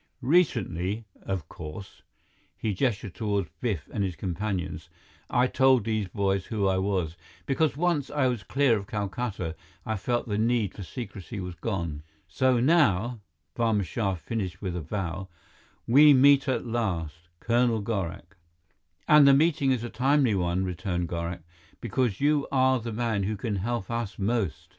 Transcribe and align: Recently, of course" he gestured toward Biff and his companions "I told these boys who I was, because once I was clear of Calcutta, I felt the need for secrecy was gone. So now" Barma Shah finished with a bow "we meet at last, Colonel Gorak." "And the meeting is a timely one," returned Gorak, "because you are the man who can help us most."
Recently, 0.23 1.05
of 1.21 1.47
course" 1.47 2.01
he 2.57 2.73
gestured 2.73 3.13
toward 3.13 3.51
Biff 3.59 3.87
and 3.93 4.03
his 4.03 4.15
companions 4.15 4.89
"I 5.29 5.45
told 5.45 5.83
these 5.83 6.07
boys 6.07 6.47
who 6.47 6.65
I 6.65 6.79
was, 6.79 7.15
because 7.45 7.77
once 7.77 8.09
I 8.09 8.25
was 8.25 8.41
clear 8.41 8.77
of 8.79 8.87
Calcutta, 8.87 9.55
I 9.85 9.97
felt 9.97 10.27
the 10.27 10.39
need 10.39 10.73
for 10.73 10.81
secrecy 10.81 11.39
was 11.39 11.53
gone. 11.53 12.01
So 12.27 12.59
now" 12.59 13.19
Barma 13.55 13.83
Shah 13.85 14.15
finished 14.15 14.59
with 14.59 14.75
a 14.75 14.81
bow 14.81 15.27
"we 15.85 16.15
meet 16.15 16.47
at 16.47 16.65
last, 16.65 17.17
Colonel 17.39 17.79
Gorak." 17.83 18.37
"And 19.07 19.27
the 19.27 19.35
meeting 19.35 19.69
is 19.71 19.83
a 19.83 19.89
timely 19.91 20.33
one," 20.33 20.63
returned 20.65 21.09
Gorak, 21.09 21.43
"because 21.79 22.19
you 22.19 22.47
are 22.51 22.79
the 22.79 22.91
man 22.91 23.21
who 23.21 23.37
can 23.37 23.57
help 23.57 23.91
us 23.91 24.17
most." 24.17 24.69